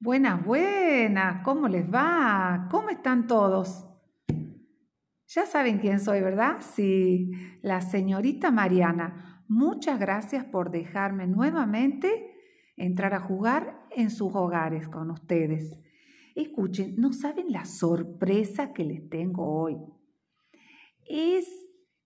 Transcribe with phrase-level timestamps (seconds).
[0.00, 2.68] Buenas, buenas, ¿cómo les va?
[2.70, 3.84] ¿Cómo están todos?
[5.26, 6.58] Ya saben quién soy, ¿verdad?
[6.60, 7.32] Sí,
[7.62, 9.42] la señorita Mariana.
[9.48, 12.30] Muchas gracias por dejarme nuevamente
[12.76, 15.76] entrar a jugar en sus hogares con ustedes.
[16.36, 19.78] Escuchen, no saben la sorpresa que les tengo hoy.
[21.08, 21.48] Es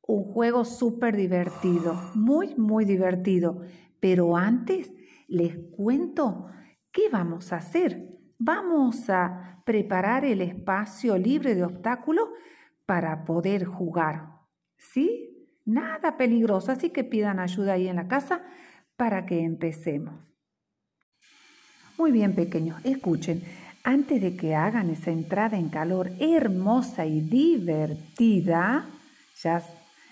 [0.01, 3.61] un juego súper divertido, muy, muy divertido.
[4.01, 4.95] Pero antes
[5.29, 6.47] les cuento
[6.93, 8.07] ¿Qué vamos a hacer?
[8.39, 12.29] Vamos a preparar el espacio libre de obstáculos
[12.85, 14.29] para poder jugar.
[14.77, 15.49] ¿Sí?
[15.65, 18.43] Nada peligroso, así que pidan ayuda ahí en la casa
[18.97, 20.15] para que empecemos.
[21.97, 23.43] Muy bien, pequeños, escuchen.
[23.85, 28.87] Antes de que hagan esa entrada en calor hermosa y divertida,
[29.41, 29.63] ya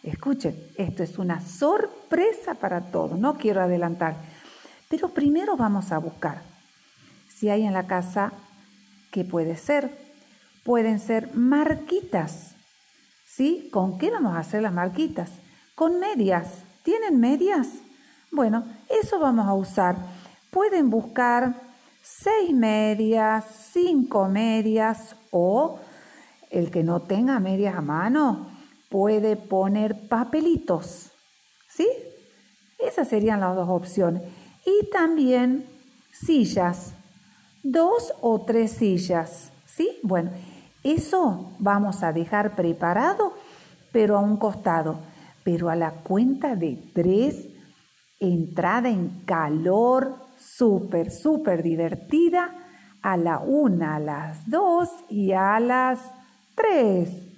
[0.02, 4.16] escuchen, esto es una sorpresa para todos, no quiero adelantar,
[4.88, 6.50] pero primero vamos a buscar
[7.40, 8.34] si hay en la casa,
[9.10, 9.90] ¿qué puede ser?
[10.62, 12.54] Pueden ser marquitas.
[13.26, 13.70] ¿Sí?
[13.72, 15.30] ¿Con qué vamos a hacer las marquitas?
[15.74, 16.64] Con medias.
[16.82, 17.68] ¿Tienen medias?
[18.30, 19.96] Bueno, eso vamos a usar.
[20.50, 21.54] Pueden buscar
[22.02, 25.80] seis medias, cinco medias o
[26.50, 28.50] el que no tenga medias a mano
[28.90, 31.12] puede poner papelitos.
[31.70, 31.88] ¿Sí?
[32.78, 34.24] Esas serían las dos opciones.
[34.66, 35.64] Y también
[36.12, 36.96] sillas
[37.62, 39.98] dos o tres sillas, ¿sí?
[40.02, 40.30] Bueno,
[40.82, 43.34] eso vamos a dejar preparado,
[43.92, 44.98] pero a un costado.
[45.42, 47.48] Pero a la cuenta de tres,
[48.18, 52.54] entrada en calor, súper, súper divertida,
[53.02, 55.98] a la una, a las dos y a las
[56.54, 57.29] tres.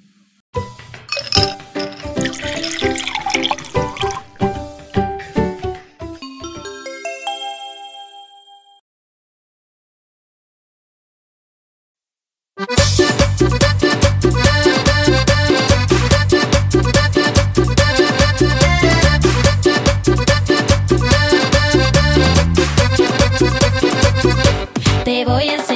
[25.24, 25.71] te voy a enseñar.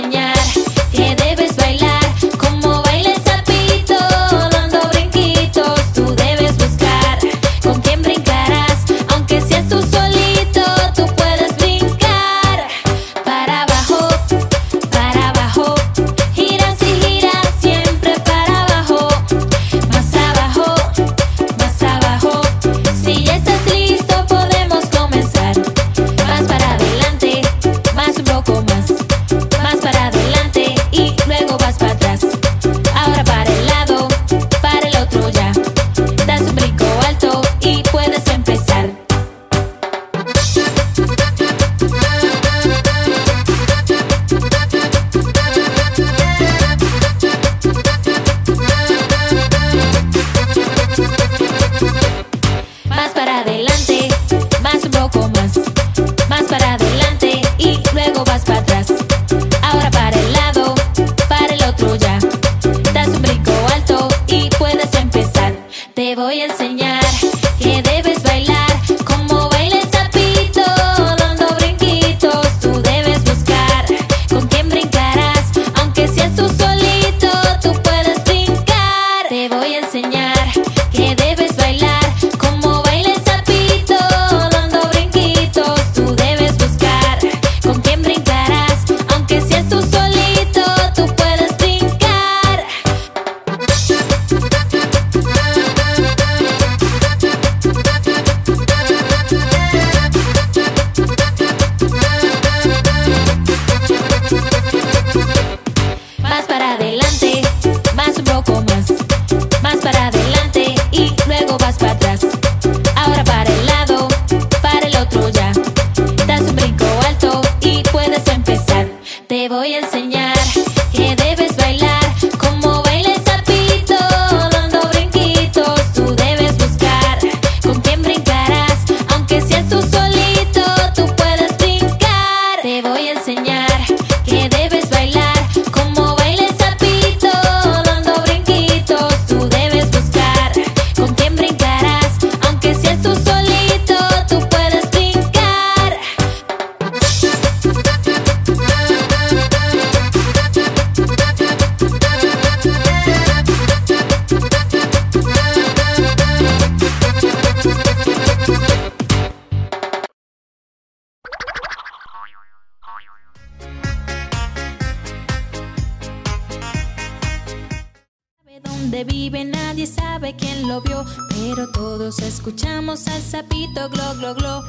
[172.37, 174.61] Escuchamos al sapito glo glo glo.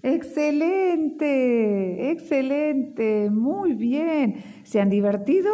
[0.00, 1.32] Excelente,
[2.12, 4.44] excelente, muy bien.
[4.62, 5.50] ¿Se han divertido?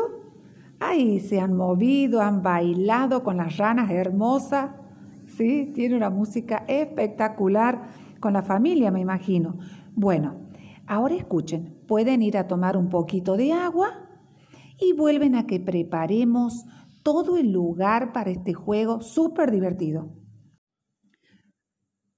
[0.80, 4.72] Ahí se han movido, han bailado con las ranas hermosas.
[5.26, 7.88] Sí, tiene una música espectacular
[8.20, 9.56] con la familia, me imagino.
[9.94, 10.36] Bueno,
[10.86, 14.10] ahora escuchen, pueden ir a tomar un poquito de agua
[14.78, 16.66] y vuelven a que preparemos
[17.02, 20.14] todo el lugar para este juego súper divertido.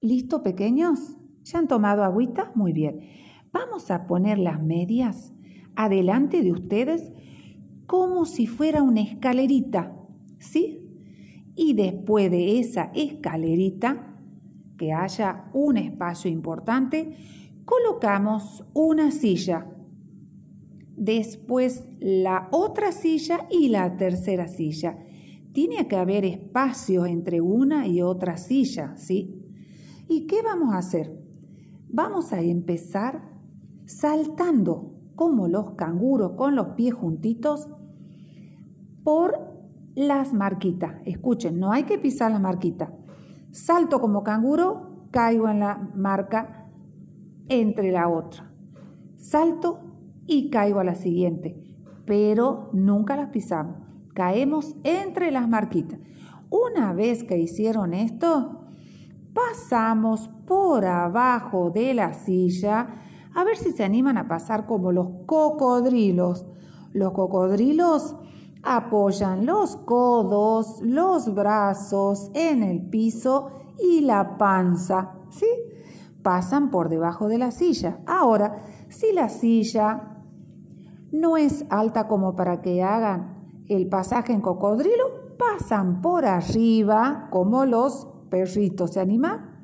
[0.01, 1.17] ¿Listo, pequeños?
[1.43, 2.51] ¿Ya han tomado agüita?
[2.55, 2.99] Muy bien.
[3.51, 5.33] Vamos a poner las medias
[5.75, 7.11] adelante de ustedes
[7.85, 9.95] como si fuera una escalerita,
[10.39, 10.79] ¿sí?
[11.55, 14.13] Y después de esa escalerita,
[14.77, 17.15] que haya un espacio importante,
[17.65, 19.72] colocamos una silla.
[20.95, 24.97] Después la otra silla y la tercera silla.
[25.51, 29.39] Tiene que haber espacio entre una y otra silla, ¿sí?
[30.07, 31.19] ¿Y qué vamos a hacer?
[31.89, 33.21] Vamos a empezar
[33.85, 37.69] saltando como los canguros con los pies juntitos
[39.03, 39.53] por
[39.95, 40.95] las marquitas.
[41.05, 42.93] Escuchen, no hay que pisar la marquita.
[43.51, 46.67] Salto como canguro, caigo en la marca
[47.47, 48.51] entre la otra.
[49.17, 49.92] Salto
[50.27, 51.55] y caigo a la siguiente,
[52.05, 53.77] pero nunca las pisamos.
[54.13, 55.99] Caemos entre las marquitas.
[56.49, 58.67] Una vez que hicieron esto,
[59.33, 62.99] pasamos por abajo de la silla
[63.35, 66.45] a ver si se animan a pasar como los cocodrilos.
[66.93, 68.15] Los cocodrilos
[68.61, 73.49] apoyan los codos, los brazos en el piso
[73.79, 75.47] y la panza, ¿sí?
[76.21, 77.99] Pasan por debajo de la silla.
[78.05, 80.12] Ahora, si la silla
[81.13, 87.65] no es alta como para que hagan el pasaje en cocodrilo, pasan por arriba como
[87.65, 88.91] los perritos.
[88.91, 89.61] ¿Se anima?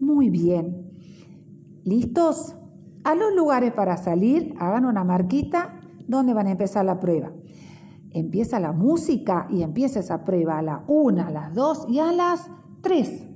[0.00, 0.90] Muy bien.
[1.84, 2.56] ¿Listos?
[3.04, 5.78] A los lugares para salir, hagan una marquita
[6.08, 7.32] donde van a empezar la prueba.
[8.10, 12.12] Empieza la música y empieza esa prueba a la 1, a las 2 y a
[12.12, 13.31] las 3.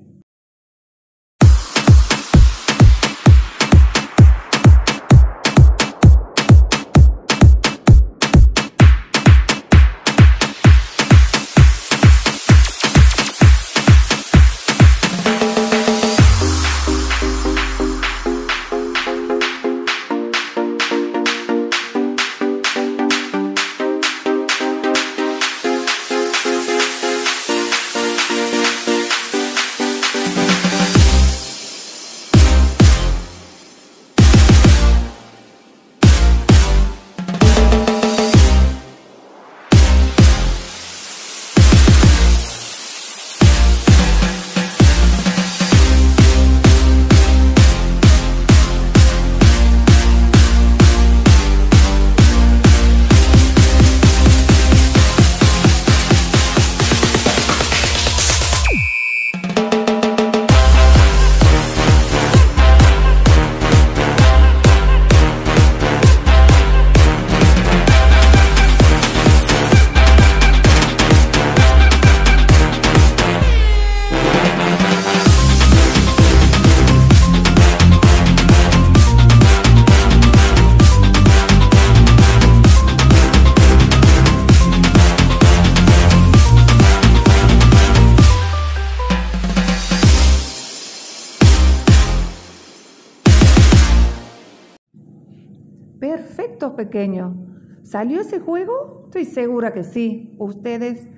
[96.76, 97.34] Pequeño.
[97.82, 99.04] ¿Salió ese juego?
[99.06, 100.34] Estoy segura que sí.
[100.38, 101.08] Ustedes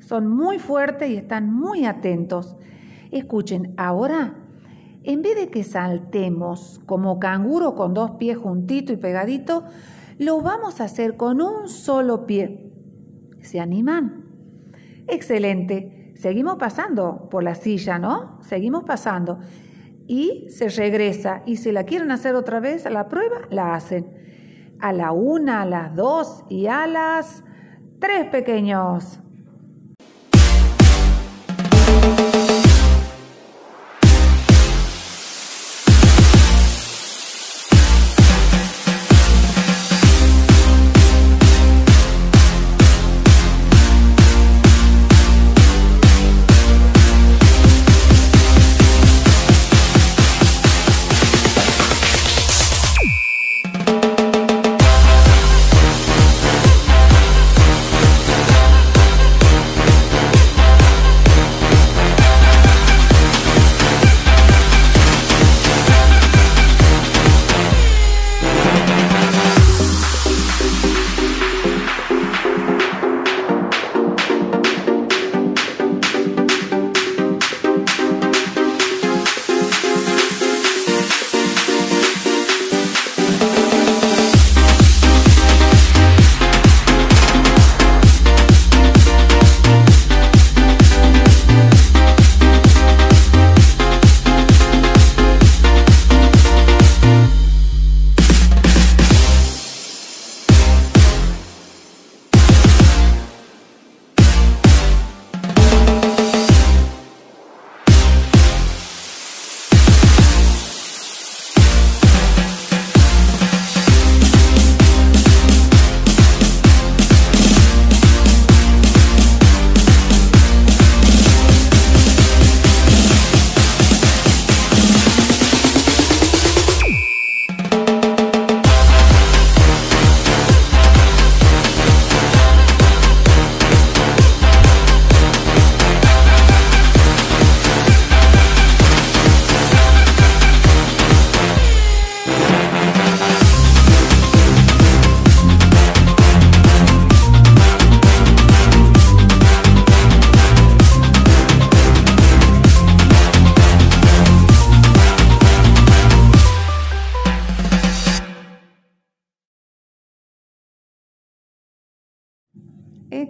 [0.00, 2.56] son muy fuertes y están muy atentos.
[3.10, 4.36] Escuchen, ahora,
[5.02, 9.64] en vez de que saltemos como canguro con dos pies juntito y pegadito,
[10.18, 12.70] lo vamos a hacer con un solo pie.
[13.40, 14.26] ¿Se animan?
[15.06, 16.12] Excelente.
[16.14, 18.38] Seguimos pasando por la silla, ¿no?
[18.42, 19.38] Seguimos pasando.
[20.06, 21.42] Y se regresa.
[21.46, 24.18] Y si la quieren hacer otra vez la prueba, la hacen
[24.80, 27.44] a la una, a las dos y a las
[27.98, 29.20] tres pequeños.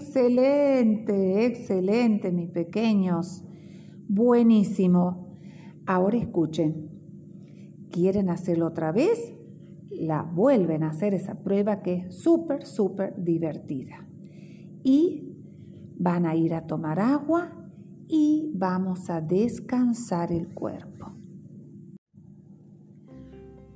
[0.08, 3.44] Excelente, excelente, mis pequeños.
[4.08, 5.36] Buenísimo.
[5.84, 6.88] Ahora escuchen.
[7.90, 9.34] ¿Quieren hacerlo otra vez?
[9.90, 14.08] La vuelven a hacer esa prueba que es súper, súper divertida.
[14.82, 15.36] Y
[15.98, 17.70] van a ir a tomar agua
[18.08, 21.12] y vamos a descansar el cuerpo.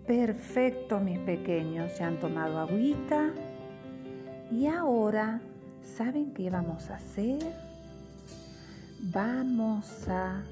[0.07, 1.93] Perfecto, mis pequeños.
[1.93, 3.35] Se han tomado agüita.
[4.51, 5.43] Y ahora,
[5.97, 7.39] ¿saben qué vamos a hacer?
[9.01, 10.43] Vamos a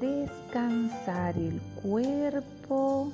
[0.00, 3.12] descansar el cuerpo.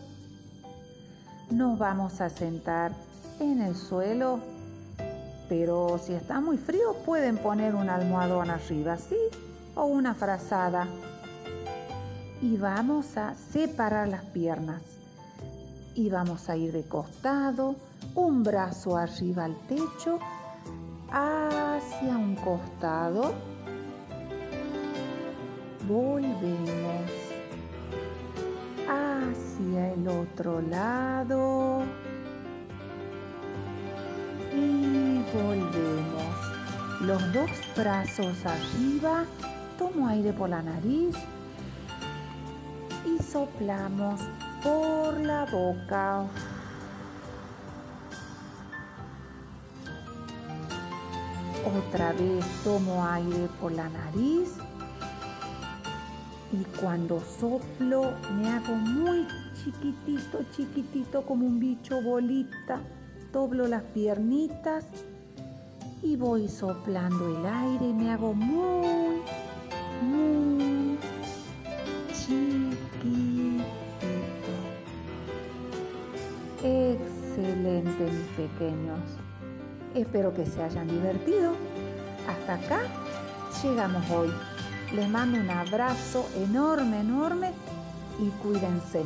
[1.50, 2.92] Nos vamos a sentar
[3.40, 4.40] en el suelo,
[5.48, 9.16] pero si está muy frío pueden poner un almohadón arriba, ¿sí?
[9.74, 10.86] O una frazada.
[12.40, 14.82] Y vamos a separar las piernas.
[15.94, 17.76] Y vamos a ir de costado,
[18.14, 20.18] un brazo arriba al techo,
[21.10, 23.34] hacia un costado
[25.88, 27.10] volvemos
[28.88, 31.82] hacia el otro lado
[34.54, 37.00] y volvemos.
[37.00, 39.24] Los dos brazos arriba,
[39.78, 41.16] tomo aire por la nariz
[43.04, 44.20] y soplamos
[44.62, 46.24] por la boca.
[51.64, 54.56] Otra vez tomo aire por la nariz
[56.52, 59.26] y cuando soplo me hago muy
[59.62, 62.80] chiquitito, chiquitito como un bicho bolita.
[63.32, 64.84] Doblo las piernitas
[66.02, 69.22] y voy soplando el aire me hago muy,
[70.02, 70.98] muy
[72.12, 72.71] chiquitito.
[77.62, 78.98] Excelente mis pequeños.
[79.94, 81.52] Espero que se hayan divertido.
[82.28, 82.80] Hasta acá
[83.62, 84.32] llegamos hoy.
[84.92, 87.52] Les mando un abrazo enorme, enorme
[88.18, 89.04] y cuídense.